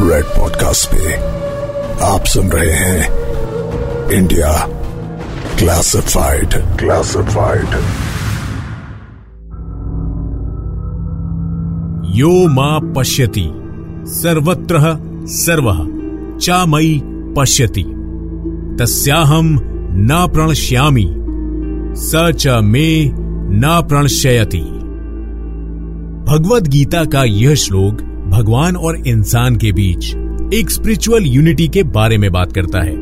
[0.00, 1.14] Red podcast पे
[2.04, 3.12] आप सुन रहे हैं
[4.10, 4.68] इंडिया
[5.58, 6.48] क्लासिफाइड
[6.78, 7.66] क्लासिफाइड
[12.14, 13.52] यो मा पश्यति,
[14.06, 14.78] सर्वत्र
[15.26, 17.84] सर्व, चा चामयि पश्यति।
[18.80, 19.60] तस्याहम
[19.92, 21.14] न प्रणश्यामी,
[21.96, 23.12] स च मे
[23.54, 24.62] न प्रणश्यति
[26.28, 30.04] भगवत गीता का यह श्लोक भगवान और इंसान के बीच
[30.54, 32.92] एक स्पिरिचुअल यूनिटी के बारे में बात करता है।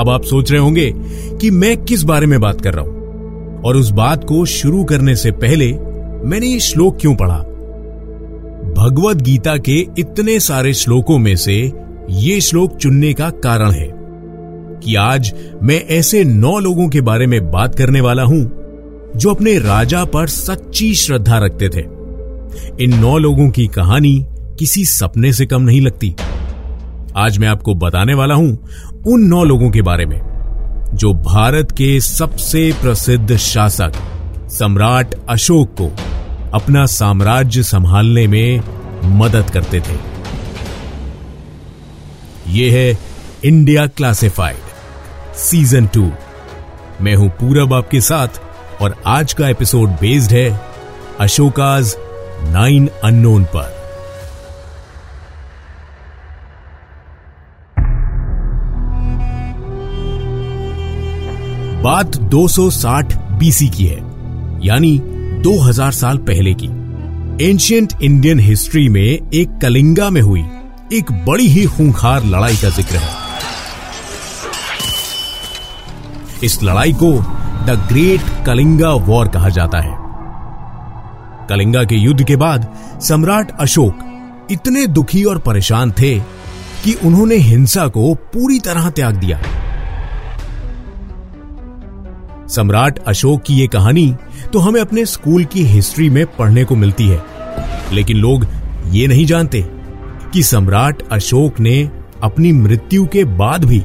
[0.00, 0.92] अब आप सोच रहे होंगे
[1.40, 2.96] कि मैं किस बारे में बात कर रहा हूँ?
[3.62, 5.72] और उस बात को शुरू करने से पहले
[6.28, 7.38] मैंने ये श्लोक क्यों पढ़ा?
[8.82, 11.72] भगवत गीता के इतने सारे श्लोकों में से
[12.10, 13.94] ये श्लोक चुनने का कारण है
[14.84, 18.50] कि आज मैं ऐसे नौ लोगों के बारे में बात करने वाला हूँ
[19.16, 21.97] जो अपने राजा पर सच्ची श्रद्धा रखते थे।
[22.80, 24.18] इन नौ लोगों की कहानी
[24.58, 26.14] किसी सपने से कम नहीं लगती।
[27.16, 30.20] आज मैं आपको बताने वाला हूँ उन नौ लोगों के बारे में,
[30.94, 33.92] जो भारत के सबसे प्रसिद्ध शासक
[34.50, 35.90] सम्राट अशोक को
[36.54, 38.60] अपना साम्राज्य संभालने में
[39.18, 39.96] मदद करते थे।
[42.50, 42.98] यह है
[43.44, 44.56] इंडिया क्लासिफाइड,
[45.38, 46.10] सीज़न टू।
[47.00, 48.40] मैं हूँ पूरब आपके साथ
[48.82, 50.48] और आज का एपिसोड बेस्ड है
[51.20, 51.94] अशोकाज
[52.44, 53.76] नाइन अननोन पर।
[61.82, 63.98] बात 260 बीसी की है,
[64.66, 64.98] यानी
[65.42, 66.68] 2000 साल पहले की।
[67.40, 70.44] एंशियंट इंडियन हिस्ट्री में एक कलिंगा में हुई
[70.92, 73.16] एक बड़ी ही खूंखार लड़ाई का ज़िक्र है।
[76.44, 77.12] इस लड़ाई को
[77.66, 79.97] द ग्रेट कलिंगा वॉर कहा जाता है।
[81.48, 82.66] कलिंगा के युद्ध के बाद
[83.02, 86.18] सम्राट अशोक इतने दुखी और परेशान थे
[86.84, 89.40] कि उन्होंने हिंसा को पूरी तरह त्याग दिया।
[92.48, 94.14] सम्राट अशोक की यह कहानी
[94.52, 97.22] तो हमें अपने स्कूल की हिस्ट्री में पढ़ने को मिलती है,
[97.92, 98.46] लेकिन लोग
[98.86, 99.62] ये नहीं जानते
[100.32, 101.78] कि सम्राट अशोक ने
[102.22, 103.84] अपनी मृत्यु के बाद भी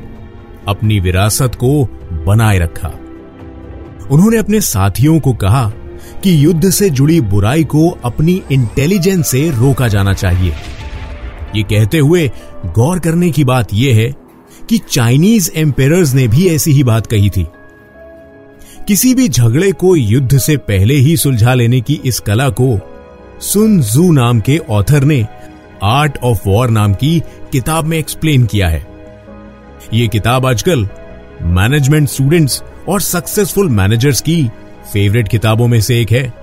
[0.67, 1.83] अपनी विरासत को
[2.25, 2.91] बनाए रखा।
[4.11, 5.71] उन्होंने अपने साथियों को कहा
[6.23, 10.53] कि युद्ध से जुड़ी बुराई को अपनी इंटेलिजेंस से रोका जाना चाहिए।
[11.55, 12.31] ये कहते हुए
[12.65, 14.15] गौर करने की बात यह है
[14.69, 17.47] कि चाइनीज़ एम्पेयर्स ने भी ऐसी ही बात कही थी।
[18.87, 22.79] किसी भी झगड़े को युद्ध से पहले ही सुलझा लेने की इस कला को
[23.41, 25.27] सुन जू नाम के ऑथर ने
[25.83, 28.87] आर्ट ऑफ़ वॉर नाम की किताब में एक्सप्लेन किया है।
[29.93, 30.87] यह किताब आजकल
[31.41, 34.49] मैनेजमेंट स्टूडेंट्स और सक्सेसफुल मैनेजर्स की
[34.91, 36.33] फेवरेट किताबों में से एक है।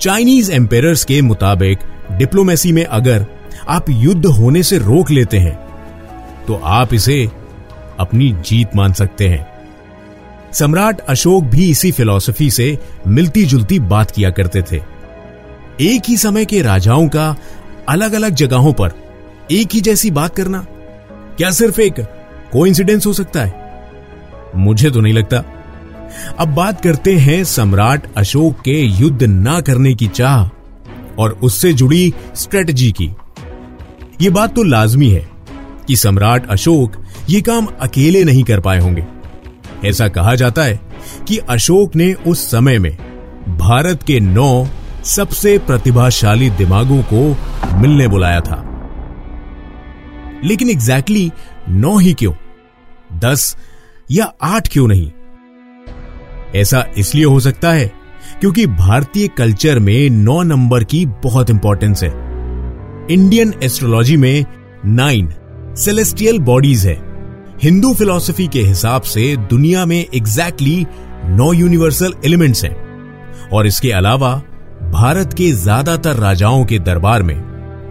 [0.00, 1.78] चाइनीज़ एम्पेयर्स के मुताबिक
[2.12, 3.26] डिप्लोमेसी में अगर
[3.68, 5.56] आप युद्ध होने से रोक लेते हैं
[6.46, 7.24] तो आप इसे
[7.98, 9.46] अपनी जीत मान सकते हैं।
[10.52, 14.80] सम्राट अशोक भी इसी फिलॉसफी से मिलती जुलती बात किया करते थे।
[15.80, 17.34] एक ही समय के राजाओं का
[17.88, 18.92] अलग अलग जगहों पर
[19.50, 20.66] एक ही जैसी बात करना,
[21.38, 22.00] क्या सिर्फ़ एक
[22.52, 23.82] कोइंसिडेंस हो सकता है?
[24.56, 25.42] मुझे तो नहीं लगता।
[26.38, 30.48] अब बात करते हैं सम्राट अशोक के युद्ध ना करने की चाह
[31.18, 33.14] और उससे जुड़ी स्ट्रेटजी की।
[34.20, 35.30] यह बात तो लाजमी है
[35.86, 36.92] कि सम्राट अशोक
[37.30, 39.06] ये काम अकेले नहीं कर पाए होंगे।
[39.84, 40.80] ऐसा कहा जाता है
[41.28, 42.98] कि अशोक ने उस समय में
[43.58, 44.66] भारत के नौ
[45.04, 47.36] सबसे प्रतिभाशाली दिमागों को
[47.78, 48.64] मिलने बुलाया था।
[50.44, 52.32] लेकिन एग्जैक्टली exactly नौ ही क्यों?
[53.18, 53.56] दस
[54.10, 55.10] या आठ क्यों नहीं?
[56.56, 57.90] ऐसा इसलिए हो सकता है
[58.40, 62.10] क्योंकि भारतीय कल्चर में नौ नंबर की बहुत इंपॉर्टेंस है।
[63.10, 64.44] इंडियन एस्ट्रोलॉजी में
[64.86, 65.28] नाइन
[65.76, 66.96] सेलेस्टियल बॉडीज है।
[67.62, 72.76] हिंदू फिलॉसफी के हिसाब से दुनिया में एग्जैक्टली exactly नौ यूनिवर्सल एलिमेंट्स हैं।
[73.52, 74.34] और इसके अलावा
[74.92, 77.36] भारत के ज़्यादातर राजाओं के दरबार में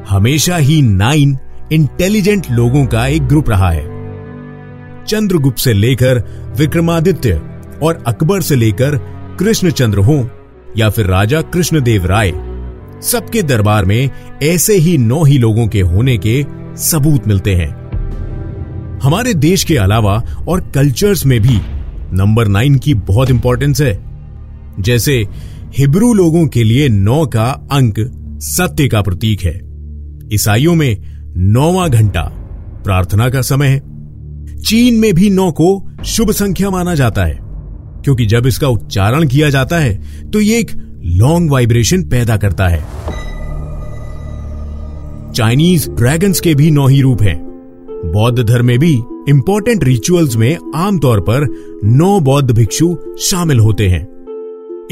[0.09, 1.37] हमेशा ही नाइन
[1.71, 3.85] इंटेलिजेंट लोगों का एक ग्रुप रहा है।
[5.05, 6.19] चंद्रगुप्त से लेकर
[6.57, 7.41] विक्रमादित्य
[7.83, 8.97] और अकबर से लेकर
[9.39, 10.29] कृष्णचंद्र हो,
[10.77, 12.31] या फिर राजा कृष्णदेव राय,
[13.01, 14.09] सबके दरबार में
[14.43, 16.45] ऐसे ही नौ ही लोगों के होने के
[16.77, 17.87] सबूत मिलते हैं।
[19.03, 21.59] हमारे देश के अलावा और कल्चर्स में भी
[22.13, 24.03] नंबर नाइन की बहुत इंपॉर्टेंस है।
[24.79, 25.27] जैसे
[25.77, 27.93] हिब्रू लोगों के लिए नौ का अंक
[28.41, 29.59] सत्य का प्रतीक है।
[30.33, 30.97] ईसाइयों में
[31.37, 32.21] नौवा घंटा
[32.83, 33.79] प्रार्थना का समय है।
[34.57, 37.46] चीन में भी नौ को शुभ संख्या माना जाता है।
[38.07, 40.71] क्योंकि जब इसका उच्चारण किया जाता है तो यह एक
[41.05, 42.79] लॉन्ग वाइब्रेशन पैदा करता है।
[45.33, 47.35] चाइनीज़ ड्रैगन्स के भी नौ ही रूप हैं।
[48.13, 48.93] बौद्ध धर्म में भी
[49.29, 51.47] इंपॉर्टेंट रिचुअल्स में आमतौर पर
[51.83, 54.01] नौ बौद्ध भिक्षु शामिल होते हैं।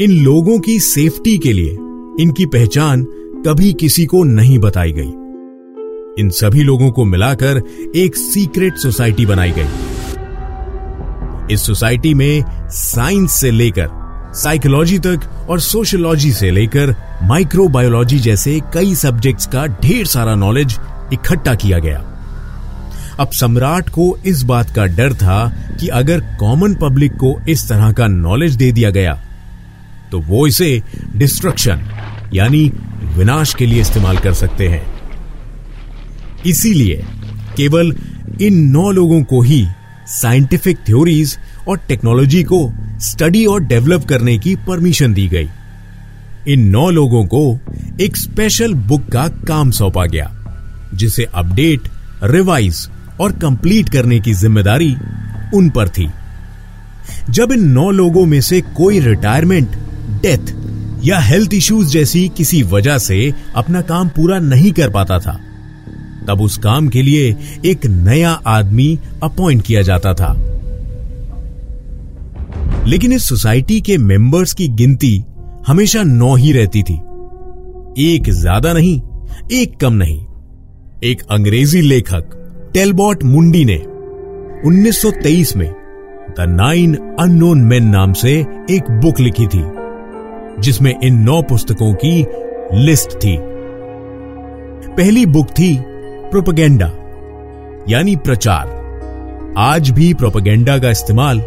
[0.00, 1.76] इन लोगों की सेफ्टी के लिए
[2.20, 3.04] इनकी पहचान
[3.46, 5.12] कभी किसी को नहीं बताई गई।
[6.20, 7.62] इन सभी लोगों को मिलाकर
[7.96, 9.85] एक सीक्रेट सोसाइटी बनाई गई।
[11.50, 13.88] इस सोसाइटी में साइंस से लेकर
[14.34, 20.76] साइकोलॉजी तक और सोशोलॉजी से लेकर माइक्रोबायोलॉजी जैसे कई सब्जेक्ट्स का ढेर सारा नॉलेज
[21.12, 21.98] इकट्ठा किया गया।
[23.20, 25.46] अब सम्राट को इस बात का डर था
[25.80, 29.14] कि अगर कॉमन पब्लिक को इस तरह का नॉलेज दे दिया गया
[30.12, 30.82] तो वो इसे
[31.16, 31.86] डिस्ट्रक्शन
[32.34, 32.68] यानी
[33.16, 34.84] विनाश के लिए इस्तेमाल कर सकते हैं।
[36.46, 37.04] इसीलिए
[37.56, 37.94] केवल
[38.42, 39.66] इन नौ लोगों को ही
[40.06, 41.36] साइंटिफिक थ्योरीज
[41.68, 42.60] और टेक्नोलॉजी को
[43.00, 45.48] स्टडी और डेवलप करने की परमिशन दी गई।
[46.48, 47.58] इन नौ लोगों को
[48.00, 50.30] एक स्पेशल बुक का काम सौंपा गया,
[50.94, 51.88] जिसे अपडेट,
[52.24, 52.88] रिवाइज
[53.20, 54.94] और कंप्लीट करने की ज़िम्मेदारी
[55.54, 56.08] उन पर थी।
[57.30, 59.76] जब इन नौ लोगों में से कोई रिटायरमेंट,
[60.22, 60.54] डेथ
[61.04, 65.40] या हेल्थ इश्यूज़ जैसी किसी वजह से अपना काम पूरा नहीं कर पाता था
[66.28, 70.32] तब उस काम के लिए एक नया आदमी अपॉइंट किया जाता था।
[72.86, 75.24] लेकिन इस सोसाइटी के मेंबर्स की गिनती
[75.66, 76.94] हमेशा नौ ही रहती थी।
[77.98, 79.00] एक ज़्यादा नहीं,
[79.52, 80.24] एक कम नहीं।
[81.04, 82.24] एक अंग्रेज़ी लेखक,
[82.74, 83.76] टेलबॉट मुंडी ने
[84.66, 85.68] 1923 में
[86.30, 88.32] द नाइन अननोन मैन नाम से
[88.70, 89.62] एक बुक लिखी थी,
[90.60, 92.26] जिसमें इन नौ पुस्तकों की
[92.74, 93.36] लिस्ट थी।
[94.92, 95.74] पहली बुक थी
[96.36, 96.86] प्रोपगेंडा,
[97.88, 101.40] यानी प्रचार। आज भी प्रोपगेंडा का इस्तेमाल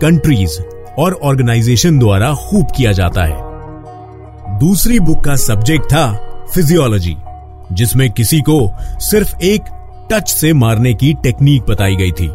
[0.00, 0.60] कंट्रीज़
[0.98, 6.12] और ऑर्गेनाइजेशन द्वारा खूब किया जाता है। दूसरी बुक का सब्जेक्ट था
[6.54, 7.16] फिजियोलॉजी,
[7.72, 9.62] जिसमें किसी को सिर्फ़ एक
[10.12, 12.26] टच से मारने की टेक्निक बताई गई थी।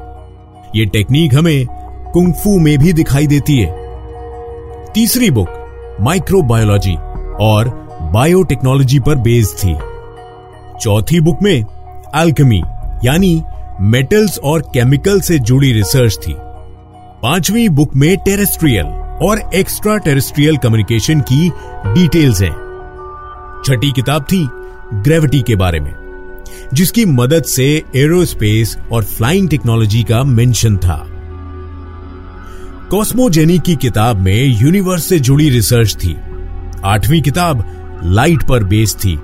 [0.75, 1.65] यह टेक्निक हमें
[2.13, 3.75] कुंगफू में भी दिखाई देती है।
[4.93, 5.49] तीसरी बुक,
[6.01, 6.95] माइक्रोबायोलॉजी
[7.41, 7.69] और
[8.13, 9.77] बायोटेक्नोलॉजी पर बेस्ड थी।
[10.81, 11.65] चौथी बुक में
[12.15, 12.61] अल्केमी
[13.03, 13.41] यानी
[13.81, 16.33] मेटल्स और केमिकल से जुड़ी रिसर्च थी।
[17.23, 18.85] पांचवी बुक में टेरेस्ट्रियल
[19.21, 21.49] और एक्स्ट्रा टेरेस्ट्रियल कम्युनिकेशन की
[21.87, 22.51] डिटेल्स हैं।
[23.65, 24.47] छठी किताब थी
[24.93, 25.93] ग्रेविटी के बारे में,
[26.73, 31.05] जिसकी मदद से एरोस्पेस और फ्लाइंग टेक्नोलॉजी का मेंशन था।
[32.91, 36.15] कॉस्मोजेनी की किताब में यूनिवर्स से जुड़ी रिसर्च थी।
[36.85, 37.65] आठवीं किताब
[38.03, 39.19] लाइट पर बेस्ड थी।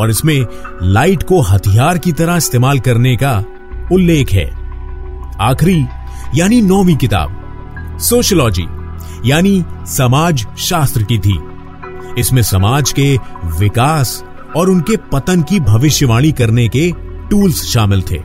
[0.00, 0.46] और इसमें
[0.82, 3.36] लाइट को हथियार की तरह इस्तेमाल करने का
[3.92, 4.46] उल्लेख है।
[5.40, 5.84] आखिरी,
[6.34, 8.66] यानी नौवीं किताब सोशलॉजी
[9.24, 11.38] यानी समाज शास्त्र की थी।
[12.18, 13.16] इसमें समाज के
[13.58, 14.22] विकास
[14.56, 16.90] और उनके पतन की भविष्यवाणी करने के
[17.30, 18.18] टूल्स शामिल थे।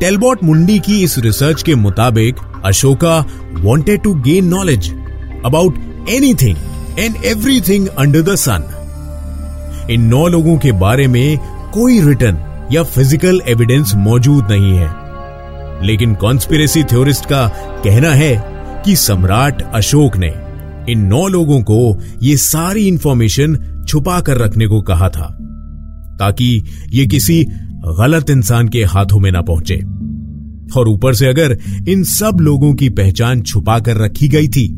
[0.00, 3.18] टेलबॉट मुंडी की इस रिसर्च के मुताबिक Ashoka
[3.58, 4.90] wanted to gain knowledge
[5.44, 5.78] about
[6.10, 6.56] anything
[6.98, 8.68] and everything under the sun
[9.90, 11.38] इन नौ लोगों के बारे में
[11.74, 12.38] कोई रिटर्न
[12.72, 14.90] या फ़िज़िकल एविडेंस मौजूद नहीं है।
[15.86, 17.46] लेकिन कॉन्स्पिरेसी थ्योरिस्ट का
[17.84, 18.34] कहना है
[18.84, 20.32] कि सम्राट अशोक ने
[20.92, 23.56] इन नौ लोगों को ये सारी इंफॉर्मेशन
[23.88, 25.26] छुपा कर रखने को कहा था,
[26.18, 27.44] ताकि ये किसी
[27.98, 29.76] गलत इंसान के हाथों में ना पहुँचे।
[30.76, 31.56] और ऊपर से अगर
[31.88, 34.68] इन सब लोगों की पहचान छुपा कर रखी गई थी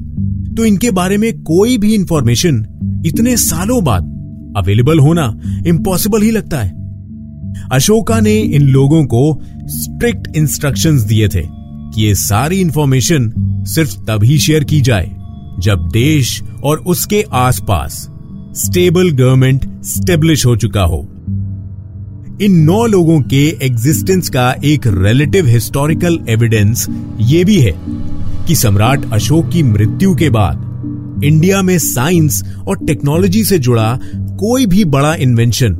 [0.57, 2.65] तो इनके बारे में कोई भी इंफॉर्मेशन
[3.07, 4.15] इतने सालों बाद
[4.57, 5.33] अवेलेबल होना
[5.67, 6.77] इम्पॉसिबल ही लगता है।
[7.73, 13.33] अशोका ने इन लोगों को स्ट्रिक्ट इंस्ट्रक्शंस दिए थे कि ये सारी इंफॉर्मेशन
[13.69, 15.11] सिर्फ़ तभी शेयर की जाए
[15.59, 18.09] जब देश और उसके आसपास
[18.57, 21.09] स्टेबल गवर्नमेंट स्टेब्लिश हो चुका हो।
[22.43, 26.87] इन नौ लोगों के एग्जिस्टेंस का एक रिलेटिव हिस्टोरिकल एविडेंस
[27.21, 27.75] ये भी है
[28.47, 33.99] कि सम्राट अशोक की मृत्यु के बाद इंडिया में साइंस और टेक्नोलॉजी से जुड़ा
[34.39, 35.77] कोई भी बड़ा इन्वेंशन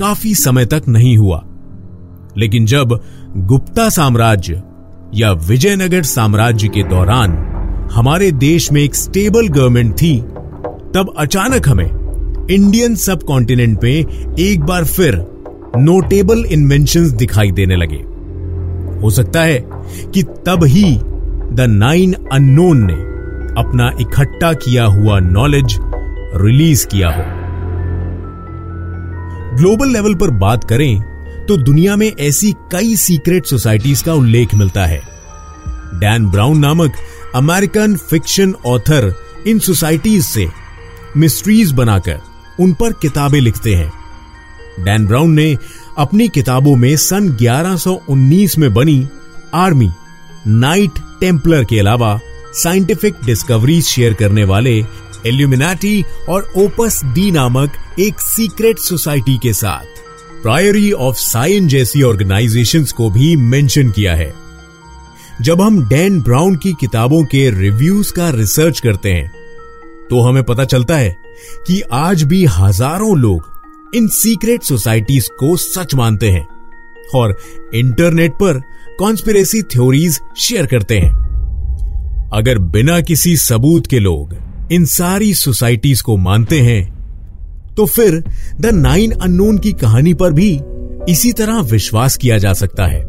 [0.00, 1.44] काफ़ी समय तक नहीं हुआ।
[2.38, 3.00] लेकिन जब
[3.36, 4.62] गुप्ता साम्राज्य
[5.14, 7.32] या विजयनगर साम्राज्य के दौरान
[7.92, 10.20] हमारे देश में एक स्टेबल गवर्नमेंट थी,
[10.94, 12.00] तब अचानक हमें
[12.50, 14.06] इंडियन सब कॉन्टिनेंट में
[14.38, 15.26] एक बार फिर
[15.76, 18.02] नोटेबल इन्वेंशन दिखाई देने लगे।
[19.02, 19.68] हो सकता है
[20.14, 20.98] कि तब ही
[21.52, 23.10] द नाइन अननोन ने
[23.60, 25.78] अपना इकट्ठा किया हुआ नॉलेज
[26.34, 27.39] रिलीज़ किया हो।
[29.54, 31.00] ग्लोबल लेवल पर बात करें
[31.46, 35.00] तो दुनिया में ऐसी कई सीक्रेट सोसाइटीज का उल्लेख मिलता है।
[35.94, 36.96] डैन ब्राउन नामक
[37.34, 39.12] अमेरिकन फिक्शन ऑथर
[39.46, 40.46] इन सोसाइटीज से
[41.16, 42.20] मिस्ट्रीज बनाकर
[42.60, 43.92] उन पर किताबें लिखते हैं।
[44.80, 45.56] डैन ब्राउन ने
[45.98, 49.06] अपनी किताबों में सन 1119 में बनी
[49.54, 49.90] आर्मी,
[50.46, 52.18] नाइट टेम्पलर के अलावा
[52.54, 54.82] साइंटिफिक डिस्कवरीज शेयर करने वाले
[55.26, 59.98] एल्यूमिनाटी और ओपस डी नामक एक सीक्रेट सोसाइटी के साथ।
[60.42, 64.32] प्रायरी ऑफ़ साइन जैसी ऑर्गेनाइजेशंस को भी मेंशन किया है।
[65.42, 69.28] जब हम डैन ब्राउन की किताबों के रिव्यूज़ का रिसर्च करते हैं
[70.10, 71.16] तो हमें पता चलता है
[71.66, 76.46] कि आज भी हज़ारों लोग इन सीक्रेट सोसाइटीज को सच मानते हैं
[77.14, 77.36] और
[77.74, 78.60] इंटरनेट पर
[78.98, 81.12] कॉन्स्पिरेसी थ्योरीज शेयर करते हैं।
[82.32, 84.34] अगर बिना किसी सबूत के लोग
[84.72, 87.00] इन सारी सोसाइटीज को मानते हैं
[87.76, 88.24] तो फिर
[88.60, 90.60] द नाइन अननोन की कहानी पर भी
[91.08, 93.00] इसी तरह विश्वास किया जा सकता है।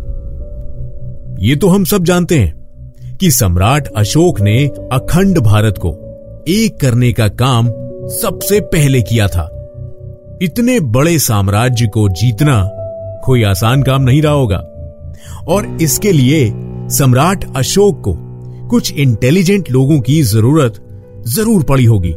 [1.40, 5.90] ये तो हम सब जानते हैं कि सम्राट अशोक ने अखंड भारत को
[6.48, 7.68] एक करने का काम
[8.10, 9.44] सबसे पहले किया था।
[10.42, 12.62] इतने बड़े साम्राज्य को जीतना
[13.26, 14.58] कोई आसान काम नहीं रहा होगा।
[15.48, 16.54] और इसके लिए
[16.90, 18.16] सम्राट अशोक को
[18.68, 20.88] कुछ इंटेलिजेंट लोगों की ज़रूरत
[21.28, 22.12] ज़रूर पड़ी होगी।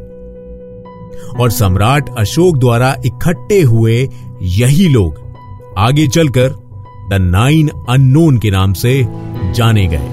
[1.40, 3.96] और सम्राट अशोक द्वारा इकट्ठे हुए
[4.42, 5.22] यही लोग
[5.78, 6.48] आगे चलकर
[7.10, 9.02] द नाइन अननोन के नाम से
[9.54, 10.08] जाने गए।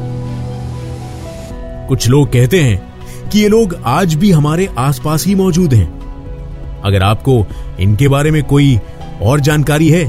[1.90, 7.04] कुछ लोग कहते हैं कि ये लोग आज भी हमारे आसपास ही मौजूद हैं। अगर
[7.04, 7.46] आपको
[7.80, 8.80] इनके बारे में कोई
[9.22, 10.06] और जानकारी है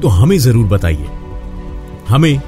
[0.00, 1.06] तो हमें ज़रूर बताइए।
[2.08, 2.38] हमें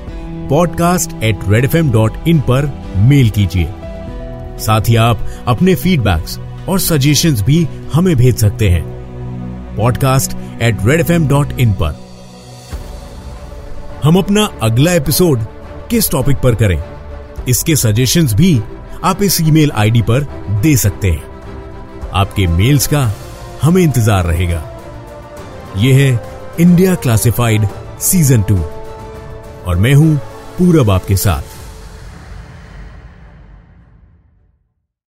[0.49, 2.73] podcast at red F M dot in पर
[3.09, 3.69] मेल कीजिए।
[4.61, 6.39] साथ ही आप अपने फीडबैक्स
[6.69, 8.83] और सजेशंस भी हमें भेज सकते हैं।
[9.77, 11.97] Podcast at red F M dot in पर।
[14.05, 15.45] हम अपना अगला एपिसोड
[15.91, 16.83] किस टॉपिक पर करें?
[17.49, 18.61] इसके सजेशंस भी
[19.05, 20.27] आप इस ईमेल आईडी पर
[20.63, 23.11] दे सकते हैं। आपके मेल्स का
[23.63, 24.63] हमें इंतज़ार रहेगा।
[25.77, 26.11] यह है
[26.61, 27.67] इंडिया क्लासिफाइड
[28.01, 28.59] सीज़न टू
[29.67, 30.17] और मैं हूँ
[30.59, 31.58] पूरब आपके साथ।